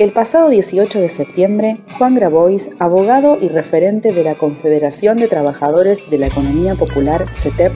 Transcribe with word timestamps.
El 0.00 0.14
pasado 0.14 0.48
18 0.48 0.98
de 0.98 1.10
septiembre, 1.10 1.76
Juan 1.98 2.14
Grabois, 2.14 2.70
abogado 2.78 3.36
y 3.38 3.50
referente 3.50 4.14
de 4.14 4.24
la 4.24 4.34
Confederación 4.34 5.18
de 5.18 5.28
Trabajadores 5.28 6.08
de 6.08 6.16
la 6.16 6.28
Economía 6.28 6.74
Popular, 6.74 7.28
CETEP, 7.28 7.70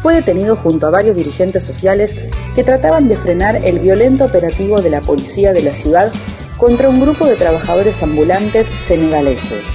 fue 0.00 0.14
detenido 0.14 0.54
junto 0.54 0.86
a 0.86 0.90
varios 0.90 1.16
dirigentes 1.16 1.64
sociales 1.64 2.14
que 2.54 2.62
trataban 2.62 3.08
de 3.08 3.16
frenar 3.16 3.56
el 3.66 3.80
violento 3.80 4.26
operativo 4.26 4.80
de 4.80 4.90
la 4.90 5.00
policía 5.00 5.52
de 5.52 5.62
la 5.62 5.72
ciudad 5.72 6.12
contra 6.56 6.88
un 6.88 7.00
grupo 7.00 7.26
de 7.26 7.34
trabajadores 7.34 8.00
ambulantes 8.00 8.68
senegaleses. 8.68 9.74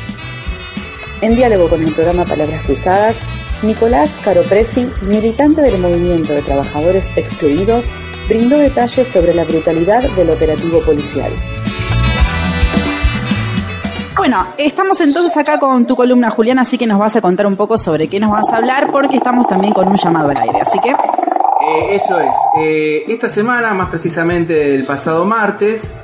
En 1.19 1.35
diálogo 1.35 1.67
con 1.67 1.83
el 1.83 1.93
programa 1.93 2.23
Palabras 2.23 2.63
Cruzadas, 2.63 3.19
Nicolás 3.63 4.17
Caropresi, 4.23 4.87
militante 5.09 5.61
del 5.61 5.77
movimiento 5.77 6.31
de 6.31 6.41
trabajadores 6.41 7.09
excluidos, 7.17 7.89
brindó 8.29 8.57
detalles 8.57 9.09
sobre 9.09 9.33
la 9.33 9.43
brutalidad 9.43 10.09
del 10.11 10.29
operativo 10.29 10.79
policial. 10.83 11.33
Bueno, 14.21 14.45
estamos 14.55 15.01
entonces 15.01 15.35
acá 15.35 15.59
con 15.59 15.87
tu 15.87 15.95
columna, 15.95 16.29
Julián, 16.29 16.59
así 16.59 16.77
que 16.77 16.85
nos 16.85 16.99
vas 16.99 17.15
a 17.15 17.21
contar 17.21 17.47
un 17.47 17.55
poco 17.55 17.75
sobre 17.75 18.07
qué 18.07 18.19
nos 18.19 18.29
vas 18.29 18.53
a 18.53 18.57
hablar, 18.57 18.91
porque 18.91 19.17
estamos 19.17 19.47
también 19.47 19.73
con 19.73 19.87
un 19.87 19.95
llamado 19.95 20.29
al 20.29 20.37
aire, 20.37 20.61
así 20.61 20.77
que... 20.77 20.91
Eh, 20.91 21.95
eso 21.95 22.19
es. 22.19 22.35
Eh, 22.59 23.03
esta 23.07 23.27
semana, 23.27 23.73
más 23.73 23.89
precisamente 23.89 24.75
el 24.75 24.85
pasado 24.85 25.25
martes, 25.25 25.95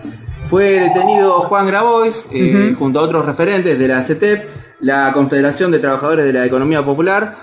fue 0.46 0.80
detenido 0.80 1.42
Juan 1.42 1.68
Grabois, 1.68 2.28
eh, 2.34 2.76
junto 2.80 3.00
a 3.00 3.04
otros 3.04 3.24
referentes 3.24 3.78
de 3.78 3.88
la 3.88 4.02
CETEP, 4.02 4.50
la 4.80 5.14
Confederación 5.14 5.70
de 5.70 5.78
Trabajadores 5.78 6.26
de 6.26 6.34
la 6.34 6.44
Economía 6.44 6.84
Popular, 6.84 7.36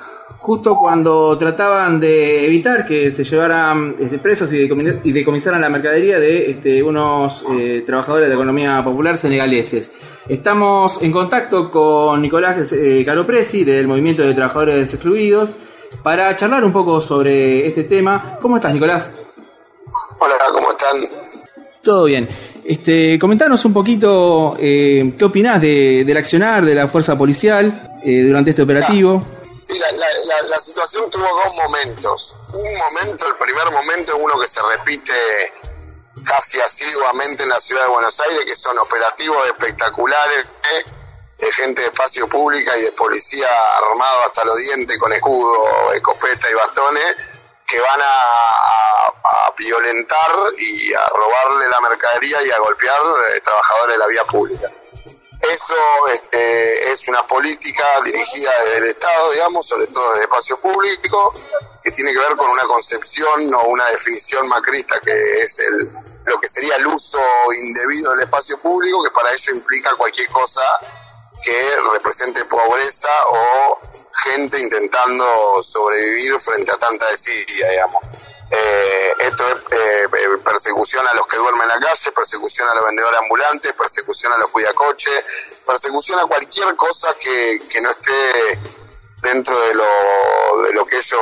justo 0.44 0.76
cuando 0.76 1.36
trataban 1.38 1.98
de 1.98 2.44
evitar 2.46 2.84
que 2.84 3.14
se 3.14 3.24
llevaran 3.24 3.96
este, 3.98 4.18
presos 4.18 4.52
y, 4.52 4.68
decomisaran 4.68 5.60
la 5.60 5.70
mercadería 5.70 6.20
de 6.20 6.50
este, 6.50 6.82
unos 6.82 7.46
eh, 7.52 7.82
trabajadores 7.86 8.26
de 8.26 8.28
la 8.28 8.34
economía 8.34 8.84
popular 8.84 9.16
senegaleses. 9.16 9.92
Estamos 10.28 11.02
en 11.02 11.12
contacto 11.12 11.70
con 11.70 12.20
Nicolás 12.20 12.72
eh, 12.72 13.02
Caropresi 13.06 13.64
del 13.64 13.88
Movimiento 13.88 14.20
de 14.22 14.34
Trabajadores 14.34 14.92
Excluidos 14.92 15.56
para 16.02 16.36
charlar 16.36 16.62
un 16.62 16.72
poco 16.72 17.00
sobre 17.00 17.66
este 17.66 17.84
tema. 17.84 18.38
¿Cómo 18.42 18.56
estás, 18.56 18.74
Nicolás? 18.74 19.12
Hola, 20.18 20.34
¿cómo 20.52 20.68
están? 20.68 21.44
Todo 21.82 22.04
bien. 22.04 22.28
Este, 22.66 23.18
comentanos 23.18 23.64
un 23.64 23.72
poquito 23.72 24.56
eh, 24.58 25.14
qué 25.16 25.24
opinás 25.24 25.60
del 25.62 26.16
accionar 26.18 26.66
de 26.66 26.74
la 26.74 26.86
fuerza 26.88 27.16
policial 27.16 28.00
durante 28.04 28.50
este 28.50 28.62
operativo. 28.62 29.24
Sí, 29.64 29.78
la, 29.78 30.03
situación 30.58 31.10
tuvo 31.10 31.26
dos 31.26 31.56
momentos. 31.56 32.36
Un 32.52 32.78
momento, 32.78 33.26
el 33.26 33.36
primer 33.36 33.70
momento 33.70 34.12
es 34.12 34.18
uno 34.20 34.40
que 34.40 34.48
se 34.48 34.62
repite 34.62 35.14
casi 36.26 36.60
asiduamente 36.60 37.42
en 37.42 37.48
la 37.48 37.60
ciudad 37.60 37.82
de 37.82 37.88
Buenos 37.88 38.20
Aires, 38.20 38.44
que 38.44 38.56
son 38.56 38.78
operativos 38.78 39.46
espectaculares 39.46 40.46
de 41.38 41.52
gente 41.52 41.82
de 41.82 41.88
espacio 41.88 42.28
pública 42.28 42.76
y 42.76 42.82
de 42.82 42.92
policía 42.92 43.48
armado 43.90 44.22
hasta 44.26 44.44
los 44.44 44.56
dientes 44.58 44.98
con 44.98 45.12
escudo, 45.12 45.92
escopeta 45.92 46.50
y 46.50 46.54
bastones, 46.54 47.16
que 47.66 47.80
van 47.80 48.00
a, 48.00 48.20
violentar 49.56 50.30
y 50.58 50.92
a 50.92 51.06
robarle 51.06 51.68
la 51.68 51.80
mercadería 51.88 52.42
y 52.42 52.50
a 52.50 52.58
golpear 52.58 53.00
eh, 53.30 53.40
trabajadores 53.40 53.94
de 53.94 53.98
la 53.98 54.06
vía 54.08 54.24
pública. 54.24 54.70
Eso 55.52 55.74
este, 56.12 56.90
es 56.90 57.08
una 57.08 57.26
política 57.26 57.84
dirigida 58.04 58.50
desde 58.64 58.78
el 58.78 58.86
Estado, 58.86 59.32
digamos, 59.32 59.66
sobre 59.66 59.86
todo 59.88 60.10
desde 60.10 60.22
espacio 60.22 60.58
público, 60.58 61.34
que 61.82 61.90
tiene 61.90 62.12
que 62.12 62.18
ver 62.18 62.36
con 62.36 62.48
una 62.48 62.62
concepción 62.64 63.54
o 63.54 63.68
una 63.68 63.86
definición 63.88 64.48
macrista 64.48 64.98
que 65.00 65.40
es 65.40 65.60
el, 65.60 65.90
lo 66.24 66.40
que 66.40 66.48
sería 66.48 66.76
el 66.76 66.86
uso 66.86 67.20
indebido 67.62 68.12
del 68.12 68.20
espacio 68.20 68.58
público, 68.58 69.04
que 69.04 69.10
para 69.10 69.30
ello 69.32 69.52
implica 69.54 69.94
cualquier 69.96 70.28
cosa 70.30 70.62
que 71.42 71.76
represente 71.92 72.44
pobreza 72.46 73.10
o 73.30 73.78
gente 74.14 74.60
intentando 74.60 75.62
sobrevivir 75.62 76.40
frente 76.40 76.72
a 76.72 76.78
tanta 76.78 77.10
desidia, 77.10 77.68
digamos. 77.68 78.02
Eh, 78.54 79.14
esto 79.18 79.44
es 79.48 79.54
eh, 79.72 80.04
eh, 80.04 80.38
persecución 80.44 81.04
a 81.08 81.14
los 81.14 81.26
que 81.26 81.36
duermen 81.36 81.62
en 81.62 81.80
la 81.80 81.88
calle, 81.88 82.12
persecución 82.12 82.68
a 82.68 82.74
los 82.76 82.84
vendedores 82.84 83.18
ambulantes, 83.18 83.72
persecución 83.72 84.32
a 84.32 84.38
los 84.38 84.50
cuidacoches, 84.52 85.24
persecución 85.66 86.20
a 86.20 86.26
cualquier 86.26 86.76
cosa 86.76 87.12
que, 87.18 87.58
que 87.68 87.80
no 87.80 87.90
esté 87.90 88.60
dentro 89.22 89.58
de 89.58 89.74
lo, 89.74 90.62
de 90.62 90.72
lo 90.74 90.86
que 90.86 90.96
ellos 90.98 91.20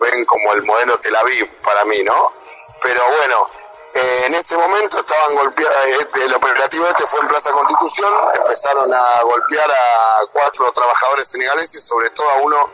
ven 0.00 0.24
como 0.24 0.54
el 0.54 0.62
modelo 0.62 0.98
Tel 1.00 1.16
Aviv 1.16 1.50
para 1.62 1.84
mí, 1.84 2.02
¿no? 2.02 2.32
Pero 2.80 3.02
bueno, 3.18 3.50
en 3.92 4.34
ese 4.34 4.56
momento 4.56 4.98
estaban 5.00 5.34
golpeados, 5.34 5.76
este, 5.98 6.24
el 6.24 6.34
operativo 6.34 6.86
este 6.86 7.06
fue 7.06 7.20
en 7.20 7.26
Plaza 7.26 7.50
Constitución, 7.52 8.10
empezaron 8.36 8.94
a 8.94 9.22
golpear 9.24 9.70
a 9.70 10.26
cuatro 10.32 10.72
trabajadores 10.72 11.26
senegaleses, 11.26 11.86
sobre 11.86 12.08
todo 12.10 12.30
a 12.30 12.36
uno 12.42 12.70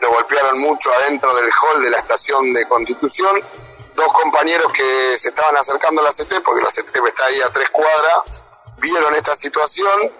lo 0.00 0.10
golpearon 0.10 0.58
mucho 0.60 0.92
adentro 0.92 1.34
del 1.34 1.50
hall 1.50 1.82
de 1.82 1.90
la 1.90 1.98
estación 1.98 2.52
de 2.52 2.66
Constitución. 2.66 3.40
Dos 3.94 4.12
compañeros 4.12 4.72
que 4.72 5.18
se 5.18 5.28
estaban 5.28 5.56
acercando 5.56 6.00
a 6.00 6.04
la 6.04 6.10
CT, 6.10 6.42
porque 6.42 6.62
la 6.62 6.70
CT 6.70 7.06
está 7.06 7.26
ahí 7.26 7.40
a 7.42 7.52
tres 7.52 7.68
cuadras, 7.70 8.44
vieron 8.78 9.14
esta 9.14 9.34
situación, 9.34 10.12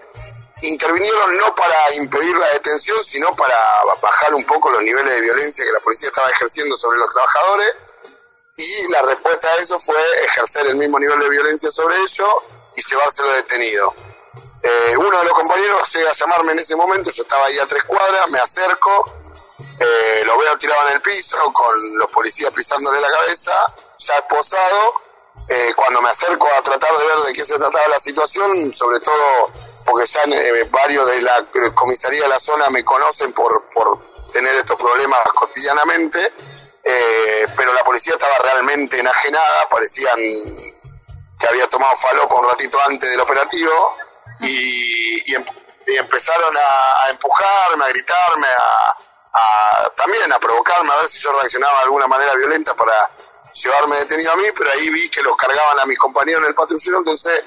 intervinieron 0.62 1.38
no 1.38 1.54
para 1.54 1.94
impedir 1.94 2.36
la 2.36 2.48
detención, 2.48 3.02
sino 3.02 3.34
para 3.34 3.56
bajar 4.02 4.34
un 4.34 4.44
poco 4.44 4.70
los 4.70 4.82
niveles 4.82 5.14
de 5.14 5.20
violencia 5.22 5.64
que 5.64 5.72
la 5.72 5.80
policía 5.80 6.08
estaba 6.08 6.28
ejerciendo 6.30 6.76
sobre 6.76 6.98
los 6.98 7.08
trabajadores. 7.08 7.74
Y 8.56 8.88
la 8.88 9.02
respuesta 9.02 9.48
a 9.48 9.56
eso 9.56 9.78
fue 9.78 9.96
ejercer 10.24 10.66
el 10.66 10.76
mismo 10.76 10.98
nivel 10.98 11.18
de 11.18 11.30
violencia 11.30 11.70
sobre 11.70 11.96
ellos 11.96 12.28
y 12.76 12.82
llevárselo 12.82 13.32
detenido. 13.32 13.94
Eh, 14.62 14.96
uno 14.98 15.18
de 15.18 15.24
los 15.24 15.32
compañeros 15.32 15.90
llega 15.94 16.10
a 16.10 16.12
llamarme 16.12 16.52
en 16.52 16.58
ese 16.58 16.76
momento, 16.76 17.10
yo 17.10 17.22
estaba 17.22 17.46
ahí 17.46 17.58
a 17.58 17.66
tres 17.66 17.82
cuadras, 17.84 18.30
me 18.30 18.38
acerco, 18.38 19.20
eh, 19.78 20.22
lo 20.24 20.38
veo 20.38 20.58
tirado 20.58 20.88
en 20.88 20.94
el 20.94 21.02
piso 21.02 21.38
con 21.52 21.98
los 21.98 22.08
policías 22.10 22.50
pisándole 22.50 23.00
la 23.00 23.10
cabeza, 23.10 23.52
ya 23.98 24.16
esposado. 24.16 25.02
Eh, 25.48 25.72
cuando 25.74 26.02
me 26.02 26.10
acerco 26.10 26.46
a 26.46 26.62
tratar 26.62 26.96
de 26.96 27.06
ver 27.06 27.18
de 27.26 27.32
qué 27.32 27.44
se 27.44 27.58
trataba 27.58 27.88
la 27.88 27.98
situación, 27.98 28.72
sobre 28.72 29.00
todo 29.00 29.52
porque 29.84 30.06
ya 30.06 30.22
eh, 30.24 30.68
varios 30.70 31.08
de 31.08 31.22
la 31.22 31.44
comisaría 31.74 32.22
de 32.22 32.28
la 32.28 32.38
zona 32.38 32.68
me 32.70 32.84
conocen 32.84 33.32
por, 33.32 33.68
por 33.70 34.28
tener 34.32 34.54
estos 34.56 34.76
problemas 34.76 35.20
cotidianamente, 35.34 36.32
pero 37.56 37.72
la 37.72 37.82
policía 37.82 38.12
estaba 38.12 38.34
realmente 38.44 39.00
enajenada, 39.00 39.68
parecían 39.68 40.18
que 41.40 41.48
había 41.48 41.66
tomado 41.68 41.96
falopa 41.96 42.34
un 42.36 42.48
ratito 42.50 42.78
antes 42.86 43.10
del 43.10 43.20
operativo 43.20 43.96
y, 44.40 45.34
em, 45.34 45.44
empezaron 45.86 46.54
a 46.56 47.10
empujarme, 47.10 47.84
a 47.84 47.88
gritarme, 47.88 48.46
a, 48.46 48.96
también 49.96 50.32
a 50.32 50.38
provocarme 50.38 50.92
a 50.92 50.96
ver 50.96 51.08
si 51.08 51.18
yo 51.18 51.32
reaccionaba 51.32 51.78
de 51.78 51.84
alguna 51.84 52.06
manera 52.06 52.34
violenta 52.34 52.74
para 52.74 52.92
llevarme 53.52 53.96
detenido 53.96 54.32
a 54.32 54.36
mí, 54.36 54.44
pero 54.56 54.70
ahí 54.72 54.90
vi 54.90 55.08
que 55.08 55.22
los 55.22 55.36
cargaban 55.36 55.80
a 55.80 55.84
mis 55.86 55.98
compañeros 55.98 56.42
en 56.42 56.48
el 56.48 56.54
patrullero, 56.54 56.98
entonces 56.98 57.42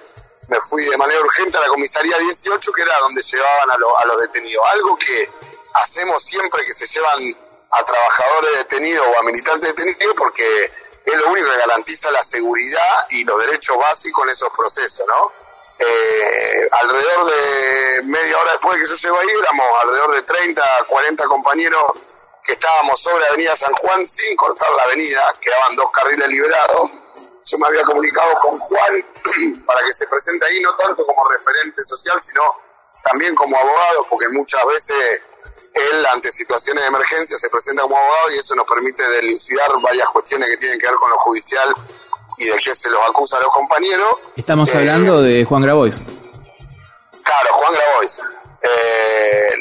me 0.50 0.60
fui 0.62 0.84
de 0.84 0.98
manera 0.98 1.20
urgente 1.22 1.58
a 1.58 1.62
la 1.62 1.68
comisaría 1.68 2.18
18, 2.18 2.72
que 2.74 2.82
era 2.82 2.98
donde 3.00 3.22
llevaban 3.22 3.72
a, 3.72 4.06
los 4.08 4.22
detenidos. 4.22 4.64
Algo 4.72 4.98
que 4.98 5.30
hacemos 5.76 6.22
siempre 6.22 6.64
que 6.66 6.74
se 6.74 6.86
llevan 6.88 7.36
a 7.72 7.84
trabajadores 7.84 8.58
detenidos 8.58 9.08
o 9.08 9.20
a 9.20 9.24
militantes 9.24 9.76
detenidos, 9.76 10.16
porque 10.18 10.72
es 11.06 11.18
lo 11.18 11.30
único 11.30 11.50
que 11.50 11.58
garantiza 11.58 12.12
la 12.12 12.24
seguridad 12.24 13.08
y 13.10 13.24
los 13.24 13.40
derechos 13.46 13.78
básicos 13.78 14.26
en 14.26 14.32
esos 14.32 14.50
procesos, 14.56 15.06
¿no? 15.08 15.43
Eh, 15.80 16.68
alrededor 16.72 17.26
de 17.26 18.04
media 18.04 18.38
hora 18.38 18.52
después 18.52 18.78
de 18.78 18.84
que 18.84 18.90
yo 18.90 18.96
llego 18.96 19.20
ahí, 19.20 19.28
éramos 19.30 19.66
alrededor 19.84 20.16
de 20.16 20.22
30, 20.24 20.64
40 20.88 21.26
compañeros 21.26 21.84
que 22.44 22.54
estábamos 22.54 23.00
sobre 23.00 23.26
Avenida 23.28 23.56
San 23.56 23.74
Juan 23.74 24.06
sin 24.06 24.36
cortar 24.36 24.70
la 24.76 24.84
avenida, 24.84 25.36
quedaban 25.40 25.76
dos 25.76 25.92
carriles 25.92 26.28
liberados. 26.28 26.92
Yo 27.46 27.58
me 27.58 27.68
había 27.68 27.84
comunicado 27.84 28.34
con 28.42 28.60
Juan 28.60 29.06
para 29.66 29.84
que 29.84 29.94
se 29.94 30.08
presente 30.08 30.46
ahí, 30.46 30.62
no 30.62 30.76
tanto 30.76 31.06
como 31.06 31.28
referente 31.30 31.84
social, 31.84 32.22
sino 32.22 32.42
también 33.10 33.36
como 33.36 33.58
abogado, 33.58 34.08
porque 34.10 34.30
muchas 34.30 34.66
veces 34.66 35.22
él 35.74 36.06
ante 36.14 36.32
situaciones 36.32 36.84
de 36.84 36.90
emergencia 36.90 37.38
se 37.38 37.50
presenta 37.50 37.84
como 37.84 37.98
abogado 37.98 38.32
y 38.32 38.40
eso 38.40 38.56
nos 38.56 38.66
permite 38.68 39.04
delucidar 39.10 39.72
varias 39.82 40.08
cuestiones 40.10 40.50
que 40.50 40.58
tienen 40.58 40.80
que 40.80 40.88
ver 40.88 40.96
con 40.96 41.10
lo 41.10 41.18
judicial 41.18 41.74
y 42.38 42.46
de 42.46 42.58
qué 42.60 42.76
se 42.76 42.90
los 42.90 43.00
acusa 43.10 43.38
a 43.38 43.42
los 43.42 43.52
compañeros. 43.52 44.08
Estamos 44.36 44.74
hablando 44.76 45.22
de 45.22 45.44
Juan 45.46 45.64
Grabois. 45.64 46.02
Claro, 47.24 47.50
Juan 47.52 47.74
Grabois. 47.74 48.22
Eh, 48.62 49.56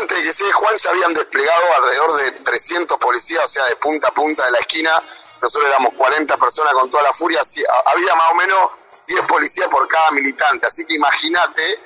antes 0.00 0.18
de 0.18 0.24
que 0.24 0.32
llegue 0.32 0.52
Juan 0.52 0.78
se 0.78 0.88
habían 0.88 1.14
desplegado 1.14 1.62
alrededor 1.78 2.16
de 2.22 2.30
300 2.30 2.96
policías, 2.98 3.44
o 3.44 3.48
sea, 3.48 3.64
de 3.66 3.76
punta 3.76 4.08
a 4.08 4.14
punta 4.14 4.44
de 4.44 4.52
la 4.52 4.58
esquina. 4.58 5.02
Nosotros 5.40 5.68
éramos 5.68 5.94
40 5.94 6.36
personas 6.36 6.74
con 6.74 6.90
toda 6.90 7.02
la 7.02 7.12
furia. 7.12 7.40
Había 7.86 8.14
más 8.14 8.30
o 8.30 8.34
menos 8.36 8.58
10 9.08 9.22
policías 9.26 9.68
por 9.68 9.88
cada 9.88 10.12
militante. 10.12 10.66
Así 10.68 10.84
que 10.86 10.94
imagínate 10.94 11.80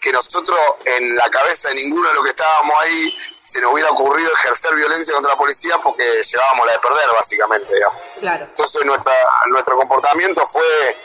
que 0.00 0.12
nosotros 0.12 0.58
en 0.84 1.14
la 1.16 1.28
cabeza 1.28 1.68
de 1.68 1.76
ninguno 1.76 2.08
de 2.08 2.14
los 2.14 2.24
que 2.24 2.30
estábamos 2.30 2.74
ahí 2.82 3.14
se 3.52 3.60
nos 3.60 3.72
hubiera 3.72 3.90
ocurrido 3.90 4.32
ejercer 4.32 4.74
violencia 4.74 5.12
contra 5.12 5.32
la 5.32 5.38
policía 5.38 5.76
porque 5.82 6.04
llevábamos 6.04 6.66
la 6.66 6.72
de 6.72 6.78
perder, 6.78 7.08
básicamente. 7.14 7.74
Claro. 8.18 8.44
Entonces 8.46 8.84
nuestra, 8.86 9.12
nuestro 9.48 9.76
comportamiento 9.76 10.46
fue 10.46 10.96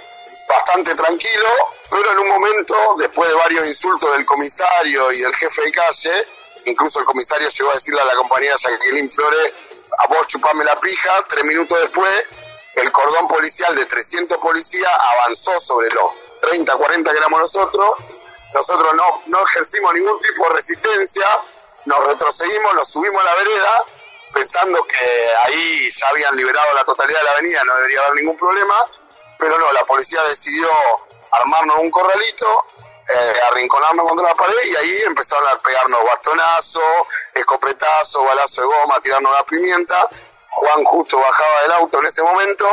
bastante 0.47 0.95
tranquilo, 0.95 1.49
pero 1.91 2.09
en 2.13 2.19
un 2.19 2.27
momento, 2.29 2.75
después 2.99 3.29
de 3.29 3.35
varios 3.35 3.67
insultos 3.67 4.13
del 4.13 4.25
comisario 4.25 5.11
y 5.11 5.19
del 5.19 5.35
jefe 5.35 5.61
de 5.61 5.71
calle, 5.73 6.27
incluso 6.67 7.01
el 7.01 7.05
comisario 7.05 7.49
llegó 7.49 7.69
a 7.69 7.73
decirle 7.73 7.99
a 7.99 8.05
la 8.05 8.15
compañera 8.15 8.55
Jacqueline 8.55 9.11
Flores, 9.11 9.53
a 9.97 10.07
vos 10.07 10.25
chupame 10.27 10.63
la 10.63 10.79
pija, 10.79 11.11
tres 11.27 11.43
minutos 11.43 11.77
después, 11.81 12.23
el 12.75 12.89
cordón 12.93 13.27
policial 13.27 13.75
de 13.75 13.85
300 13.85 14.37
policías 14.37 14.91
avanzó 15.17 15.59
sobre 15.59 15.89
los 15.89 16.11
30, 16.39 16.73
40 16.77 17.11
que 17.11 17.17
éramos 17.17 17.41
nosotros, 17.41 17.89
nosotros 18.53 18.93
no, 18.93 19.03
no 19.25 19.43
ejercimos 19.43 19.93
ningún 19.93 20.17
tipo 20.21 20.47
de 20.47 20.53
resistencia, 20.55 21.25
nos 21.87 22.03
retrocedimos, 22.05 22.73
nos 22.75 22.87
subimos 22.87 23.21
a 23.21 23.25
la 23.25 23.35
vereda, 23.35 23.85
pensando 24.33 24.83
que 24.83 25.31
ahí 25.45 25.89
ya 25.89 26.09
habían 26.09 26.35
liberado 26.35 26.73
la 26.73 26.83
totalidad 26.83 27.19
de 27.19 27.25
la 27.25 27.31
avenida, 27.31 27.61
no 27.65 27.75
debería 27.75 27.99
haber 28.01 28.15
ningún 28.15 28.37
problema, 28.37 28.75
pero 29.39 29.57
no, 29.57 29.71
la 29.71 29.85
policía 29.85 30.21
decidió 30.23 30.69
armarnos 31.31 31.77
un 31.77 31.89
corralito, 31.89 32.65
eh, 33.07 33.39
arrinconarnos 33.51 34.05
contra 34.05 34.27
la 34.27 34.35
pared 34.35 34.63
y 34.65 34.75
ahí 34.75 35.01
empezaron 35.05 35.47
a 35.47 35.55
pegarnos 35.61 36.03
bastonazos, 36.03 36.83
escopetazos, 37.33 38.25
balazo 38.25 38.61
de 38.61 38.67
goma, 38.67 38.99
tirarnos 38.99 39.31
la 39.31 39.45
pimienta. 39.45 40.09
Juan 40.49 40.83
justo 40.83 41.17
bajaba 41.17 41.61
del 41.61 41.71
auto 41.73 41.99
en 41.99 42.05
ese 42.07 42.23
momento 42.23 42.67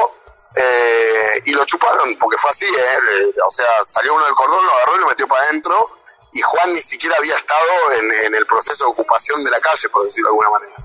eh, 0.56 1.43
y 1.44 1.52
lo 1.52 1.64
chuparon, 1.67 2.17
porque 2.19 2.38
fue 2.38 2.50
así, 2.50 2.67
eh, 2.67 3.34
o 3.46 3.50
sea, 3.50 3.67
salió 3.82 4.14
uno 4.14 4.25
del 4.25 4.34
cordón, 4.34 4.64
lo 4.64 4.72
agarró 4.72 4.96
y 4.96 5.00
lo 5.00 5.06
metió 5.06 5.28
para 5.28 5.44
adentro 5.44 6.04
y 6.34 6.42
Juan 6.42 6.75
ni 6.75 6.82
siquiera 6.82 7.16
había 7.16 7.36
estado 7.36 7.92
en, 7.92 8.34
el 8.34 8.46
proceso 8.46 8.86
de 8.86 8.90
ocupación 8.90 9.42
de 9.44 9.50
la 9.50 9.60
calle, 9.60 9.88
por 9.88 10.02
decirlo 10.02 10.31
de 10.31 10.32
alguna 10.32 10.50
manera. 10.50 10.76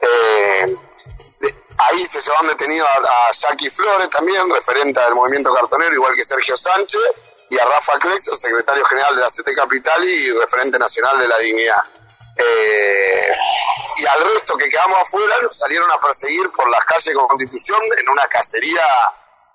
Eh, 0.00 0.76
ahí 1.78 2.06
se 2.06 2.20
llevan 2.20 2.46
detenido 2.48 2.86
a, 2.86 3.30
Jackie 3.32 3.70
Flores 3.70 4.10
también, 4.10 4.48
referente 4.50 5.00
del 5.00 5.14
movimiento 5.14 5.52
cartonero, 5.54 5.94
igual 5.94 6.14
que 6.14 6.22
Sergio 6.22 6.58
Sánchez, 6.58 7.00
y 7.48 7.58
a 7.58 7.64
Rafa 7.64 7.98
Klex, 8.00 8.28
el 8.28 8.36
secretario 8.36 8.84
general 8.84 9.16
de 9.16 9.22
la 9.22 9.28
CT 9.28 9.56
Capital 9.56 10.04
y 10.04 10.30
referente 10.32 10.78
nacional 10.78 11.18
de 11.18 11.28
la 11.28 11.38
dignidad. 11.38 11.82
Eh, 12.36 13.32
y 13.96 14.06
al 14.06 14.20
resto 14.34 14.58
que 14.58 14.68
quedamos 14.68 15.00
afuera 15.00 15.36
salieron 15.50 15.90
a 15.90 16.00
perseguir 16.00 16.50
por 16.50 16.68
las 16.68 16.84
calles 16.84 17.04
de 17.06 17.14
Constitución 17.14 17.80
en 17.98 18.08
una 18.10 18.26
cacería 18.26 18.82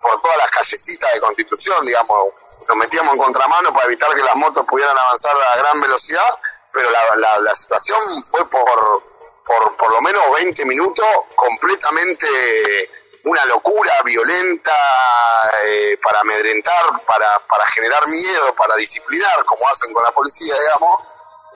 por 0.02 0.20
todas 0.20 0.38
las 0.38 0.50
callecitas 0.50 1.14
de 1.14 1.22
Constitución, 1.22 1.86
digamos. 1.86 2.47
Nos 2.68 2.78
metíamos 2.78 3.14
en 3.14 3.22
contramano 3.22 3.74
para 3.74 3.86
evitar 3.86 4.14
que 4.16 4.24
las 4.24 4.36
motos 4.36 4.66
pudieran 4.66 4.98
avanzar 4.98 5.36
a 5.54 5.58
gran 5.60 5.82
velocidad, 5.82 6.40
pero 6.74 6.90
la, 7.16 7.40
la 7.42 7.56
situación 7.56 8.00
fue 8.24 8.50
por, 8.50 9.04
por 9.46 9.78
por 9.78 9.92
lo 9.92 10.02
menos 10.02 10.24
20 10.36 10.66
minutos 10.66 11.06
completamente 11.36 12.28
una 13.24 13.44
locura 13.46 13.92
violenta 14.04 14.74
eh, 15.66 15.98
para 16.02 16.22
amedrentar, 16.22 17.04
para, 17.06 17.28
para 17.48 17.66
generar 17.68 18.08
miedo, 18.08 18.56
para 18.56 18.76
disciplinar, 18.78 19.44
como 19.46 19.68
hacen 19.70 19.94
con 19.94 20.04
la 20.04 20.12
policía, 20.12 20.54
digamos, 20.58 21.02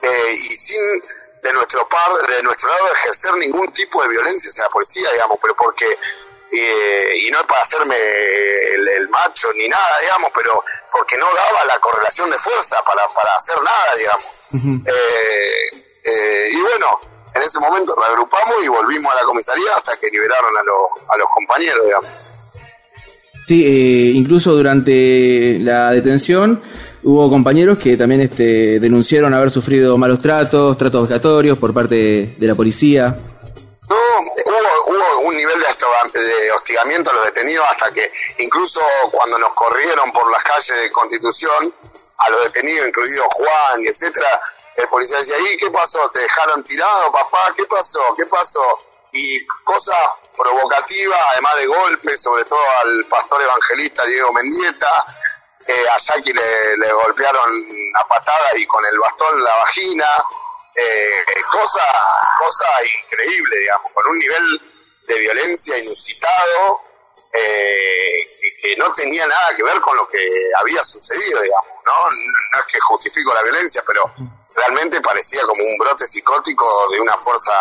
eh, 0.02 0.32
y 0.32 0.56
sin 0.56 1.02
de 1.42 1.52
nuestro 1.54 1.88
par, 1.88 2.12
de 2.14 2.42
nuestro 2.44 2.70
lado 2.70 2.92
ejercer 2.92 3.34
ningún 3.34 3.72
tipo 3.72 4.00
de 4.02 4.08
violencia 4.08 4.48
hacia 4.48 4.64
la 4.64 4.70
policía, 4.70 5.10
digamos, 5.12 5.38
pero 5.40 5.56
porque 5.56 5.98
eh, 6.52 7.14
y 7.22 7.30
no 7.30 7.40
es 7.40 7.46
para 7.46 7.60
hacerme 7.62 7.96
el, 7.96 9.08
macho 9.08 9.52
ni 9.54 9.68
nada, 9.68 10.00
digamos, 10.00 10.30
pero 10.34 10.64
porque 10.90 11.18
no 11.18 11.26
daba 11.26 11.64
la 11.66 11.78
correlación 11.80 12.30
de 12.30 12.38
fuerza 12.38 12.78
para, 12.86 13.06
para 13.08 13.34
hacer 13.36 13.56
nada, 13.62 13.96
digamos. 13.96 14.86
y 16.50 16.60
bueno, 16.60 16.86
en 17.34 17.42
ese 17.42 17.60
momento 17.60 17.94
reagrupamos 17.94 18.64
y 18.64 18.68
volvimos 18.68 19.12
a 19.12 19.16
la 19.16 19.22
comisaría 19.22 19.70
hasta 19.74 19.96
que 19.98 20.08
liberaron 20.08 20.56
a, 20.56 20.60
a 21.12 21.16
los 21.18 21.28
compañeros, 21.34 21.84
digamos. 21.84 22.10
Sí, 23.44 23.64
eh, 23.66 24.12
incluso 24.14 24.52
durante 24.52 25.58
la 25.58 25.90
detención 25.90 26.60
hubo 27.02 27.28
compañeros 27.28 27.78
que 27.78 27.96
también 27.96 28.20
este, 28.20 28.78
denunciaron 28.78 29.34
haber 29.34 29.50
sufrido 29.50 29.98
malos 29.98 30.20
tratos, 30.20 30.78
tratos 30.78 31.08
vejatorios 31.08 31.58
por 31.58 31.74
parte 31.74 32.36
de, 32.38 32.46
la 32.46 32.54
policía. 32.54 33.18
De, 36.12 36.50
hostigamiento 36.52 37.10
a 37.10 37.14
los 37.14 37.24
detenidos 37.24 37.66
hasta 37.70 37.92
que 37.92 38.12
incluso 38.38 38.80
cuando 39.10 39.38
nos 39.38 39.52
corrieron 39.52 40.10
por 40.12 40.30
las 40.30 40.42
calles 40.42 40.80
de 40.80 40.90
Constitución, 40.90 41.74
a 42.18 42.30
los 42.30 42.44
detenidos, 42.44 42.88
incluido 42.88 43.24
Juan 43.28 43.84
etcétera, 43.86 44.40
el 44.76 44.88
policía 44.88 45.18
decía, 45.18 45.38
¿y 45.38 45.56
qué 45.58 45.70
pasó? 45.70 46.08
¿Te 46.10 46.20
dejaron 46.20 46.64
tirado, 46.64 47.12
papá? 47.12 47.52
¿Qué 47.56 47.64
pasó? 47.66 48.00
¿Qué 48.16 48.26
pasó? 48.26 48.62
Y 49.12 49.46
cosas 49.64 49.98
provocativas, 50.36 51.20
además 51.32 51.56
de 51.56 51.66
golpes, 51.66 52.22
sobre 52.22 52.44
todo 52.44 52.64
al 52.82 53.04
pastor 53.06 53.42
evangelista 53.42 54.04
Diego 54.06 54.32
Mendieta, 54.32 55.04
eh, 55.66 55.86
a 55.90 55.98
Jackie 55.98 56.32
le, 56.32 56.92
golpearon 56.92 57.50
a 57.94 58.06
patada 58.06 58.48
y 58.56 58.66
con 58.66 58.84
el 58.86 58.98
bastón 58.98 59.44
la 59.44 59.54
vagina, 59.56 60.06
eh, 60.74 61.24
cosa, 61.50 61.82
cosa 62.38 62.66
increíble, 63.04 63.58
digamos, 63.58 63.92
con 63.92 64.06
un 64.06 64.18
nivel 64.18 64.71
de 65.06 65.18
violencia 65.18 65.78
inusitado 65.78 66.80
eh, 67.32 68.16
que, 68.60 68.76
no 68.76 68.92
tenía 68.94 69.26
nada 69.26 69.56
que 69.56 69.62
ver 69.62 69.80
con 69.80 69.96
lo 69.96 70.06
que 70.08 70.18
había 70.60 70.82
sucedido, 70.84 71.40
digamos, 71.40 71.70
¿no? 71.84 71.92
No 72.52 72.60
es 72.60 72.72
que 72.72 72.80
justifico 72.80 73.32
la 73.34 73.42
violencia, 73.42 73.82
pero 73.86 74.02
realmente 74.54 75.00
parecía 75.00 75.42
como 75.46 75.62
un 75.62 75.78
brote 75.78 76.06
psicótico 76.06 76.66
de 76.90 77.00
una 77.00 77.16
fuerza 77.16 77.52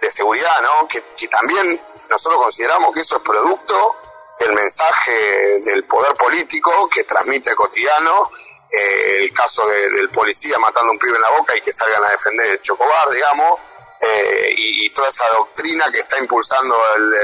de 0.00 0.10
seguridad, 0.10 0.60
¿no? 0.62 0.88
Que, 0.88 1.00
también 1.28 1.80
nosotros 2.08 2.42
consideramos 2.42 2.92
que 2.92 3.00
eso 3.00 3.16
es 3.16 3.22
producto 3.22 3.96
del 4.40 4.54
mensaje 4.54 5.60
del 5.60 5.84
poder 5.84 6.14
político 6.14 6.88
que 6.88 7.04
transmite 7.04 7.54
cotidiano, 7.54 8.30
eh, 8.70 9.24
el 9.24 9.32
caso 9.32 9.66
del 9.66 10.10
policía 10.10 10.58
matando 10.58 10.90
a 10.90 10.92
un 10.92 10.98
pibe 10.98 11.16
en 11.16 11.22
la 11.22 11.30
boca 11.30 11.56
y 11.56 11.60
que 11.60 11.72
salgan 11.72 12.04
a 12.04 12.10
defender 12.10 12.46
el 12.46 12.60
chocobar, 12.60 13.10
digamos, 13.10 13.60
eh, 14.00 14.54
y, 14.56 14.90
toda 14.90 15.08
esa 15.08 15.26
doctrina 15.36 15.84
que 15.92 16.00
está 16.00 16.18
impulsando 16.18 16.74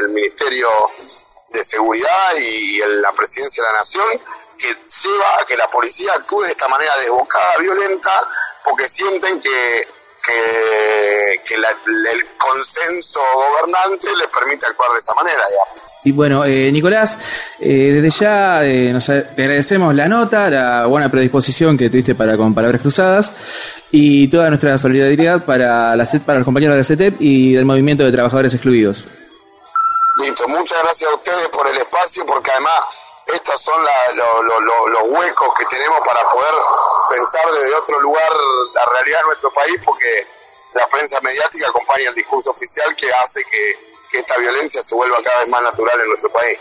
el, 0.00 0.08
Ministerio 0.10 0.68
de 1.48 1.64
Seguridad 1.64 2.34
y, 2.36 2.78
la 2.78 3.12
Presidencia 3.12 3.64
de 3.64 3.72
la 3.72 3.78
Nación, 3.78 4.20
que 4.58 4.68
lleva 4.68 5.40
a 5.40 5.46
que 5.46 5.56
la 5.56 5.70
policía 5.70 6.12
actúe 6.14 6.42
de 6.42 6.50
esta 6.50 6.68
manera 6.68 6.94
desbocada, 6.98 7.56
violenta, 7.58 8.28
porque 8.64 8.88
sienten 8.88 9.40
que, 9.40 9.88
que, 10.22 11.54
el 11.54 12.36
consenso 12.36 13.20
gobernante 13.34 14.14
les 14.16 14.28
permite 14.28 14.66
actuar 14.66 14.92
de 14.92 14.98
esa 14.98 15.14
manera, 15.14 15.44
Y 16.06 16.12
bueno, 16.12 16.44
eh, 16.44 16.70
Nicolás, 16.70 17.18
eh, 17.58 17.90
desde 17.90 18.10
ya 18.10 18.62
eh, 18.62 18.92
nos 18.92 19.08
agradecemos 19.08 19.92
la 19.92 20.06
nota, 20.06 20.48
la 20.48 20.86
buena 20.86 21.10
predisposición 21.10 21.76
que 21.76 21.90
tuviste 21.90 22.14
para 22.14 22.36
con 22.36 22.54
Palabras 22.54 22.80
Cruzadas 22.80 23.34
y 23.90 24.28
toda 24.28 24.48
nuestra 24.48 24.78
solidaridad 24.78 25.44
para, 25.44 25.96
la, 25.96 26.06
para 26.24 26.38
los 26.38 26.44
compañeros 26.44 26.74
de 26.74 26.78
la 26.78 26.84
CETEP 26.84 27.16
y 27.18 27.54
del 27.54 27.64
Movimiento 27.64 28.04
de 28.04 28.12
Trabajadores 28.12 28.54
Excluidos. 28.54 29.04
Listo, 30.22 30.46
muchas 30.46 30.78
gracias 30.80 31.10
a 31.10 31.14
ustedes 31.16 31.48
por 31.48 31.66
el 31.66 31.76
espacio, 31.76 32.24
porque 32.24 32.52
además 32.52 32.78
estos 33.26 33.60
son 33.60 33.82
los 33.82 35.08
huecos 35.08 35.48
que 35.58 35.64
tenemos 35.76 35.98
para 36.06 36.20
poder 36.30 36.54
pensar 37.10 37.50
desde 37.50 37.74
otro 37.74 38.00
lugar 38.00 38.30
la 38.76 38.84
realidad 38.92 39.18
de 39.22 39.26
nuestro 39.26 39.50
país, 39.50 39.74
porque 39.84 40.24
la 40.72 40.86
prensa 40.86 41.18
mediática 41.22 41.66
acompaña 41.66 42.10
el 42.10 42.14
discurso 42.14 42.52
oficial 42.52 42.94
que 42.94 43.08
hace 43.24 43.42
que, 44.10 44.18
esta 44.18 44.38
violencia 44.38 44.82
se 44.82 44.94
vuelva 44.94 45.16
cada 45.22 45.40
vez 45.40 45.48
más 45.50 45.62
natural 45.62 46.00
en 46.00 46.08
nuestro 46.08 46.30
país. 46.30 46.58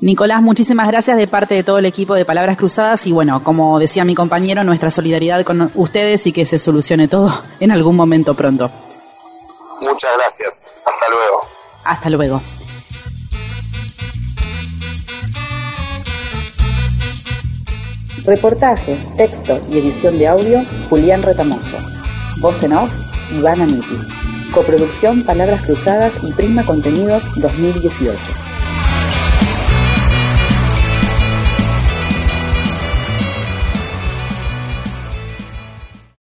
Nicolás, 0.00 0.40
muchísimas 0.40 0.88
gracias 0.88 1.16
de 1.18 1.28
parte 1.28 1.54
de 1.54 1.62
todo 1.62 1.78
el 1.78 1.84
equipo 1.84 2.14
de 2.14 2.24
Palabras 2.24 2.56
Cruzadas 2.56 3.06
y 3.06 3.12
bueno, 3.12 3.44
como 3.44 3.78
decía 3.78 4.04
mi 4.04 4.14
compañero, 4.14 4.64
nuestra 4.64 4.90
solidaridad 4.90 5.44
con 5.44 5.70
ustedes 5.74 6.26
y 6.26 6.32
que 6.32 6.46
se 6.46 6.58
solucione 6.58 7.06
todo 7.06 7.42
en 7.60 7.70
algún 7.70 7.96
momento 7.96 8.34
pronto. 8.34 8.70
Muchas 9.82 10.16
gracias. 10.16 10.82
Hasta 10.86 11.08
luego. 11.10 11.48
Hasta 11.84 12.10
luego. 12.10 12.42
Reportaje, 18.24 18.98
texto 19.16 19.60
y 19.68 19.78
edición 19.78 20.18
de 20.18 20.28
audio, 20.28 20.62
Julián 20.88 21.22
Retamoso. 21.22 21.76
Voz 22.40 22.62
en 22.62 22.74
off, 22.74 22.90
Ivana 23.30 23.66
Miti. 23.66 24.19
Coproducción 24.52 25.22
Palabras 25.24 25.62
Cruzadas 25.62 26.20
y 26.22 26.32
Prisma 26.32 26.64
Contenidos 26.64 27.28
2018. 27.36 28.49